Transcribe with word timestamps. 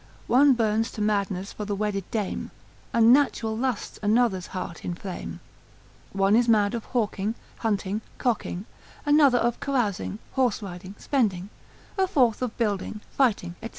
One 0.25 0.53
burns 0.53 0.89
to 0.93 1.01
madness 1.03 1.53
for 1.53 1.63
the 1.65 1.75
wedded 1.75 2.09
dame; 2.09 2.49
Unnatural 2.91 3.55
lusts 3.55 3.99
another's 4.01 4.47
heart 4.47 4.83
inflame. 4.83 5.41
one 6.11 6.35
is 6.35 6.49
mad 6.49 6.73
of 6.73 6.85
hawking, 6.85 7.35
hunting, 7.57 8.01
cocking; 8.17 8.65
another 9.05 9.37
of 9.37 9.59
carousing, 9.59 10.17
horse 10.31 10.59
riding, 10.63 10.95
spending; 10.97 11.51
a 11.99 12.07
fourth 12.07 12.41
of 12.41 12.57
building, 12.57 13.01
fighting, 13.11 13.53
&c. 13.61 13.69